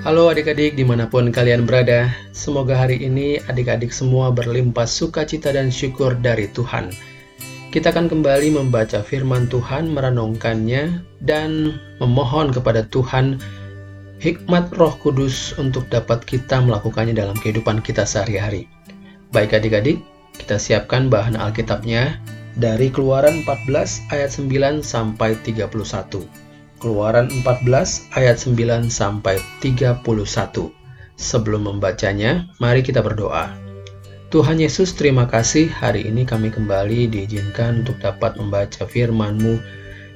[0.00, 5.68] Halo adik-adik di mana pun kalian berada, semoga hari ini adik-adik semua berlimpah sukacita dan
[5.68, 6.88] syukur dari Tuhan.
[7.68, 13.44] Kita akan kembali membaca firman Tuhan, merenungkannya, dan memohon kepada Tuhan
[14.24, 18.72] hikmat roh kudus untuk dapat kita melakukannya dalam kehidupan kita sehari-hari.
[19.36, 20.00] Baik adik-adik,
[20.40, 22.16] kita siapkan bahan Alkitabnya
[22.56, 26.49] dari keluaran 14 ayat 9 sampai 31.
[26.80, 30.00] Keluaran 14 ayat 9 sampai 31.
[31.20, 33.52] Sebelum membacanya, mari kita berdoa.
[34.32, 39.60] Tuhan Yesus, terima kasih hari ini kami kembali diizinkan untuk dapat membaca firman-Mu.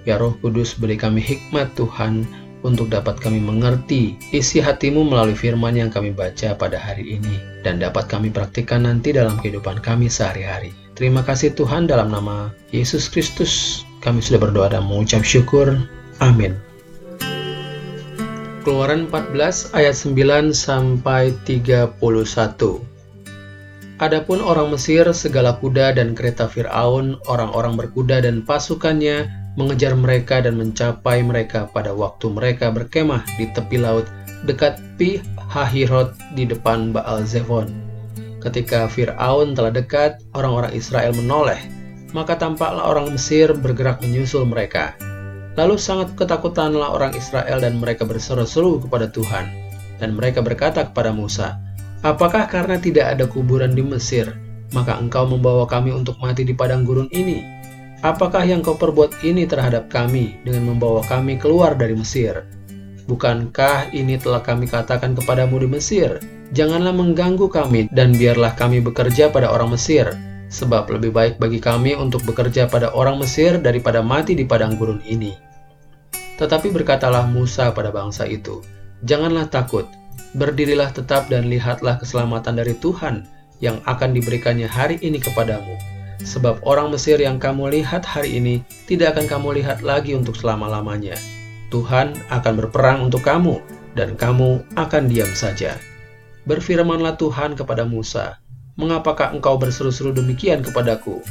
[0.09, 2.25] Ya Roh Kudus, beri kami hikmat Tuhan
[2.65, 7.77] untuk dapat kami mengerti isi hatimu melalui firman yang kami baca pada hari ini dan
[7.77, 10.73] dapat kami praktikkan nanti dalam kehidupan kami sehari-hari.
[10.97, 15.77] Terima kasih Tuhan dalam nama Yesus Kristus kami sudah berdoa dan mengucap syukur.
[16.23, 16.55] Amin.
[18.65, 22.01] Keluaran 14 ayat 9 sampai 31.
[24.01, 30.59] Adapun orang Mesir, segala kuda dan kereta Firaun, orang-orang berkuda dan pasukannya mengejar mereka dan
[30.59, 34.09] mencapai mereka pada waktu mereka berkemah di tepi laut
[34.49, 37.71] dekat Pi Hahirot di depan Baal Zevon.
[38.43, 41.61] Ketika Firaun telah dekat, orang-orang Israel menoleh,
[42.13, 44.99] maka tampaklah orang Mesir bergerak menyusul mereka.
[45.55, 49.47] Lalu sangat ketakutanlah orang Israel dan mereka berseru-seru kepada Tuhan.
[50.03, 51.63] Dan mereka berkata kepada Musa,
[52.05, 54.29] Apakah karena tidak ada kuburan di Mesir,
[54.77, 57.41] maka engkau membawa kami untuk mati di padang gurun ini?
[58.05, 62.45] Apakah yang kau perbuat ini terhadap kami dengan membawa kami keluar dari Mesir?
[63.09, 66.21] Bukankah ini telah kami katakan kepadamu di Mesir?
[66.53, 70.13] Janganlah mengganggu kami dan biarlah kami bekerja pada orang Mesir,
[70.55, 75.03] sebab lebih baik bagi kami untuk bekerja pada orang Mesir daripada mati di padang gurun
[75.03, 75.35] ini.
[76.39, 78.63] Tetapi berkatalah Musa pada bangsa itu,
[79.03, 79.91] Janganlah takut,
[80.39, 83.27] berdirilah tetap dan lihatlah keselamatan dari Tuhan
[83.59, 85.75] yang akan diberikannya hari ini kepadamu.
[86.25, 91.19] Sebab orang Mesir yang kamu lihat hari ini tidak akan kamu lihat lagi untuk selama-lamanya.
[91.69, 93.59] Tuhan akan berperang untuk kamu,
[93.99, 95.77] dan kamu akan diam saja.
[96.47, 98.39] Berfirmanlah Tuhan kepada Musa,
[98.75, 101.23] Mengapakah engkau berseru-seru demikian kepadaku?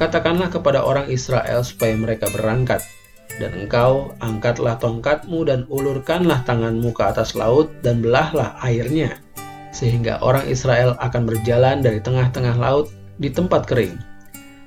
[0.00, 2.80] Katakanlah kepada orang Israel supaya mereka berangkat.
[3.36, 9.20] Dan engkau angkatlah tongkatmu dan ulurkanlah tanganmu ke atas laut dan belahlah airnya.
[9.68, 12.88] Sehingga orang Israel akan berjalan dari tengah-tengah laut
[13.20, 14.00] di tempat kering.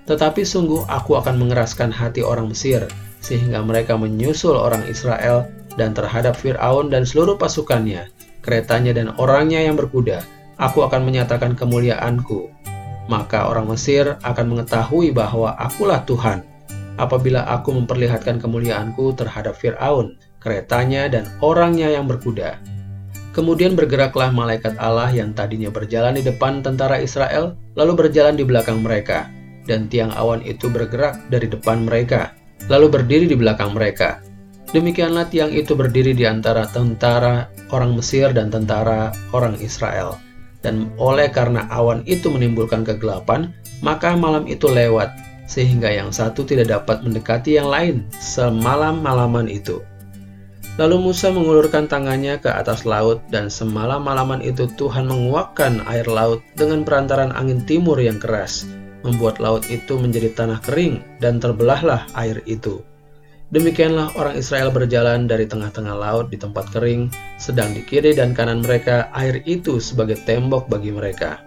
[0.06, 2.86] Tetapi sungguh aku akan mengeraskan hati orang Mesir,
[3.18, 8.14] sehingga mereka menyusul orang Israel dan terhadap Fir'aun dan seluruh pasukannya,
[8.46, 10.22] keretanya dan orangnya yang berkuda,
[10.62, 12.54] aku akan menyatakan kemuliaanku.
[13.10, 16.46] Maka orang Mesir akan mengetahui bahwa akulah Tuhan,
[17.02, 22.62] apabila aku memperlihatkan kemuliaanku terhadap Fir'aun, keretanya, dan orangnya yang berkuda.
[23.34, 28.86] Kemudian bergeraklah malaikat Allah yang tadinya berjalan di depan tentara Israel, lalu berjalan di belakang
[28.86, 29.28] mereka,
[29.66, 32.38] dan tiang awan itu bergerak dari depan mereka,
[32.70, 34.22] lalu berdiri di belakang mereka.
[34.72, 40.31] Demikianlah tiang itu berdiri di antara tentara orang Mesir dan tentara orang Israel
[40.62, 45.10] dan oleh karena awan itu menimbulkan kegelapan, maka malam itu lewat,
[45.50, 49.82] sehingga yang satu tidak dapat mendekati yang lain semalam-malaman itu.
[50.80, 56.88] Lalu Musa mengulurkan tangannya ke atas laut, dan semalam-malaman itu Tuhan menguapkan air laut dengan
[56.88, 58.64] perantaran angin timur yang keras,
[59.04, 62.80] membuat laut itu menjadi tanah kering, dan terbelahlah air itu.
[63.52, 68.64] Demikianlah orang Israel berjalan dari tengah-tengah laut di tempat kering, sedang di kiri dan kanan
[68.64, 71.44] mereka air itu sebagai tembok bagi mereka.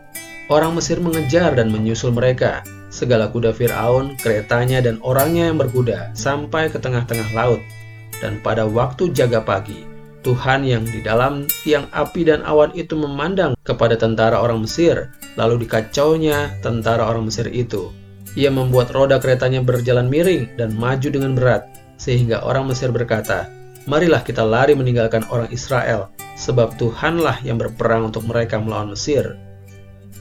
[0.53, 2.61] Orang Mesir mengejar dan menyusul mereka,
[2.93, 7.65] segala kuda Fir'aun, keretanya, dan orangnya yang berkuda, sampai ke tengah-tengah laut.
[8.21, 9.89] Dan pada waktu jaga pagi,
[10.21, 15.09] Tuhan yang di dalam tiang api dan awan itu memandang kepada tentara orang Mesir,
[15.41, 17.89] lalu dikacaunya tentara orang Mesir itu.
[18.37, 21.74] Ia membuat roda keretanya berjalan miring dan maju dengan berat,
[22.05, 23.49] sehingga orang Mesir berkata,
[23.89, 29.41] Marilah kita lari meninggalkan orang Israel, sebab Tuhanlah yang berperang untuk mereka melawan Mesir.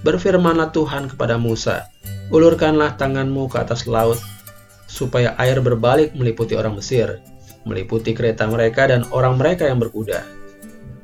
[0.04, 1.88] Berfirmanlah Tuhan kepada Musa,
[2.32, 4.20] Ulurkanlah tanganmu ke atas laut,
[4.88, 7.20] supaya air berbalik meliputi orang Mesir,
[7.68, 10.24] meliputi kereta mereka dan orang mereka yang berkuda.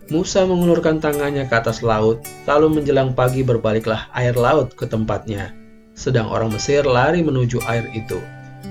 [0.10, 5.54] Musa mengulurkan tangannya ke atas laut, lalu menjelang pagi berbaliklah air laut ke tempatnya,
[5.96, 8.20] sedang orang Mesir lari menuju air itu.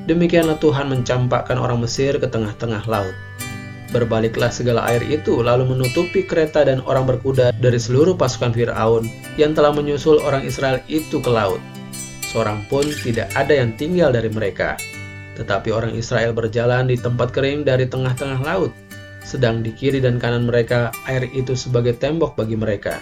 [0.08, 3.12] Demikianlah Tuhan mencampakkan orang Mesir ke tengah-tengah laut.
[3.88, 9.08] Berbaliklah segala air itu lalu menutupi kereta dan orang berkuda dari seluruh pasukan Firaun
[9.40, 11.60] yang telah menyusul orang Israel itu ke laut.
[12.28, 14.76] Seorang pun tidak ada yang tinggal dari mereka.
[15.40, 18.72] Tetapi orang Israel berjalan di tempat kering dari tengah-tengah laut.
[19.28, 22.96] sedang di kiri dan kanan mereka air itu sebagai tembok bagi mereka.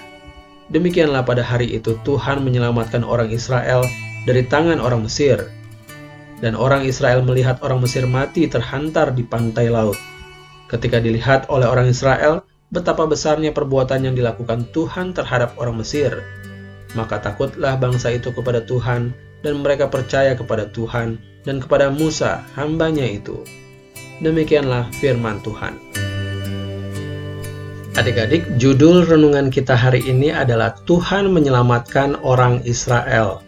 [0.75, 3.87] Demikianlah pada hari itu Tuhan menyelamatkan orang Israel
[4.27, 5.39] dari tangan orang Mesir.
[6.45, 9.97] Dan orang Israel melihat orang Mesir mati terhantar di pantai laut.
[10.69, 16.27] Ketika dilihat oleh orang Israel, betapa besarnya perbuatan yang dilakukan Tuhan terhadap orang Mesir.
[16.93, 19.15] Maka takutlah bangsa itu kepada Tuhan,
[19.47, 23.47] dan mereka percaya kepada Tuhan dan kepada Musa, hambanya itu.
[24.19, 25.79] Demikianlah firman Tuhan.
[27.97, 33.46] Adik-adik, judul renungan kita hari ini adalah Tuhan menyelamatkan orang Israel.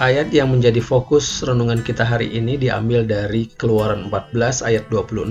[0.00, 5.28] Ayat yang menjadi fokus renungan kita hari ini diambil dari Keluaran 14 ayat 26.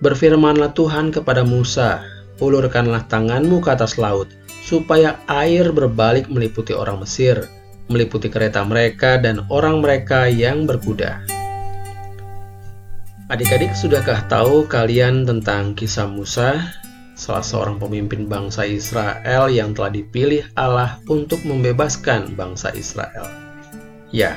[0.00, 2.00] Berfirmanlah Tuhan kepada Musa,
[2.40, 4.32] ulurkanlah tanganmu ke atas laut,
[4.64, 7.44] supaya air berbalik meliputi orang Mesir,
[7.92, 11.20] meliputi kereta mereka dan orang mereka yang berkuda.
[13.28, 16.72] Adik-adik, sudahkah tahu kalian tentang kisah Musa,
[17.22, 23.30] salah seorang pemimpin bangsa Israel yang telah dipilih Allah untuk membebaskan bangsa Israel?
[24.10, 24.34] Ya,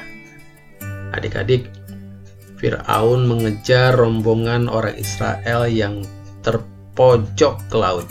[1.18, 1.66] adik-adik,
[2.62, 6.06] Fir'aun mengejar rombongan orang Israel yang
[6.46, 8.06] terpojok ke laut.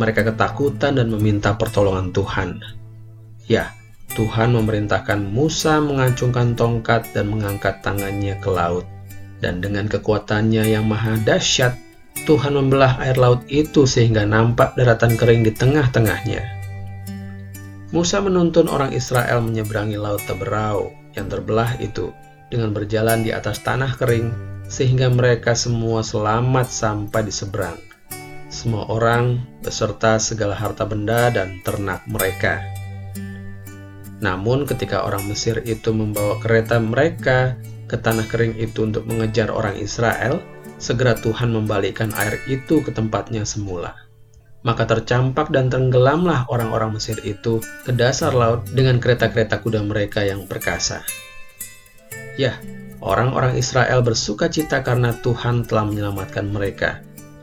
[0.00, 2.64] Mereka ketakutan dan meminta pertolongan Tuhan.
[3.44, 3.76] Ya,
[4.16, 8.88] Tuhan memerintahkan Musa mengacungkan tongkat dan mengangkat tangannya ke laut
[9.40, 11.74] dan dengan kekuatannya yang maha dahsyat,
[12.28, 16.42] Tuhan membelah air laut itu sehingga nampak daratan kering di tengah-tengahnya.
[17.90, 22.14] Musa menuntun orang Israel menyeberangi laut Teberau yang terbelah itu
[22.46, 24.30] dengan berjalan di atas tanah kering
[24.70, 27.78] sehingga mereka semua selamat sampai di seberang.
[28.50, 32.62] Semua orang beserta segala harta benda dan ternak mereka.
[34.20, 37.56] Namun ketika orang Mesir itu membawa kereta mereka
[37.90, 40.38] ke tanah kering itu untuk mengejar orang Israel,
[40.80, 43.94] segera Tuhan membalikkan air itu ke tempatnya semula.
[44.60, 50.44] Maka tercampak dan tenggelamlah orang-orang Mesir itu ke dasar laut dengan kereta-kereta kuda mereka yang
[50.48, 51.04] perkasa.
[52.36, 52.56] Ya,
[53.00, 57.00] orang-orang Israel bersuka cita karena Tuhan telah menyelamatkan mereka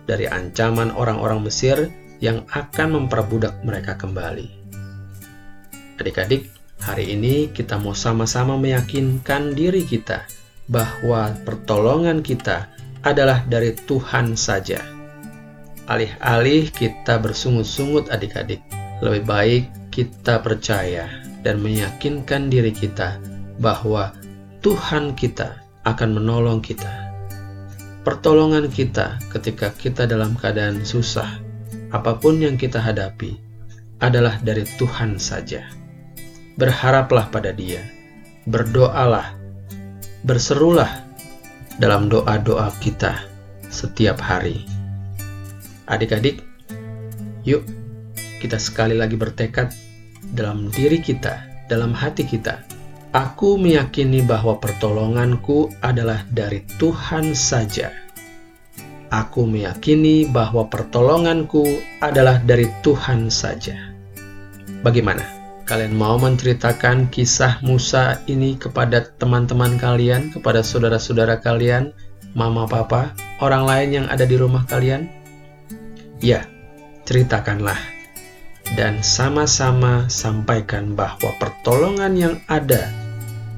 [0.10, 1.90] dari ancaman orang-orang Mesir
[2.22, 4.50] yang akan memperbudak mereka kembali.
[5.98, 10.30] Adik-adik, Hari ini kita mau sama-sama meyakinkan diri kita
[10.70, 12.70] bahwa pertolongan kita
[13.14, 14.84] adalah dari Tuhan saja.
[15.88, 18.60] Alih-alih kita bersungut-sungut adik-adik,
[19.00, 21.08] lebih baik kita percaya
[21.42, 23.16] dan meyakinkan diri kita
[23.64, 24.12] bahwa
[24.60, 26.92] Tuhan kita akan menolong kita.
[28.04, 31.40] Pertolongan kita ketika kita dalam keadaan susah,
[31.96, 33.40] apa pun yang kita hadapi,
[34.04, 35.66] adalah dari Tuhan saja
[36.58, 37.86] berharaplah pada Dia,
[38.50, 39.38] berdoalah,
[40.26, 41.07] berserulah
[41.78, 43.26] dalam doa-doa kita
[43.70, 44.66] setiap hari.
[45.88, 46.44] Adik-adik,
[47.46, 47.64] yuk
[48.42, 49.72] kita sekali lagi bertekad
[50.34, 52.66] dalam diri kita, dalam hati kita.
[53.16, 57.90] Aku meyakini bahwa pertolonganku adalah dari Tuhan saja.
[59.08, 61.64] Aku meyakini bahwa pertolonganku
[62.04, 63.80] adalah dari Tuhan saja.
[64.84, 65.37] Bagaimana?
[65.68, 71.92] Kalian mau menceritakan kisah Musa ini kepada teman-teman kalian, kepada saudara-saudara kalian,
[72.32, 73.12] mama, papa,
[73.44, 75.12] orang lain yang ada di rumah kalian?
[76.24, 76.48] Ya,
[77.04, 77.76] ceritakanlah.
[78.80, 82.88] Dan sama-sama sampaikan bahwa pertolongan yang ada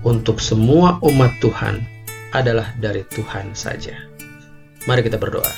[0.01, 1.85] untuk semua umat Tuhan
[2.33, 3.93] adalah dari Tuhan saja.
[4.89, 5.53] Mari kita berdoa.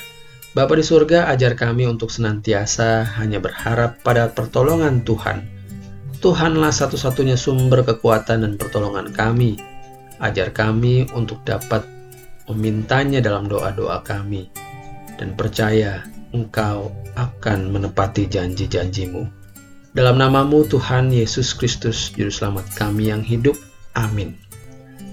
[0.52, 5.61] Bapa di surga, ajar kami untuk senantiasa hanya berharap pada pertolongan Tuhan
[6.22, 9.58] Tuhanlah satu-satunya sumber kekuatan dan pertolongan kami.
[10.22, 11.82] Ajar kami untuk dapat
[12.46, 14.54] memintanya dalam doa-doa kami,
[15.18, 19.26] dan percaya Engkau akan menepati janji-janjimu.
[19.98, 23.58] Dalam namamu Tuhan Yesus Kristus, Juru Selamat kami yang hidup.
[23.98, 24.38] Amin.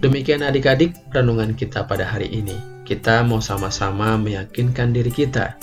[0.05, 2.85] Demikian adik-adik renungan kita pada hari ini.
[2.85, 5.57] Kita mau sama-sama meyakinkan diri kita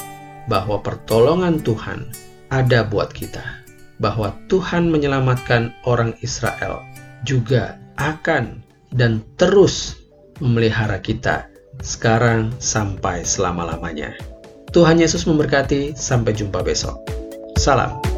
[0.50, 2.10] bahwa pertolongan Tuhan
[2.50, 3.65] ada buat kita
[4.00, 6.84] bahwa Tuhan menyelamatkan orang Israel
[7.24, 8.62] juga akan
[8.92, 10.00] dan terus
[10.40, 11.48] memelihara kita
[11.84, 14.16] sekarang sampai selama-lamanya.
[14.72, 17.00] Tuhan Yesus memberkati, sampai jumpa besok.
[17.56, 18.15] Salam.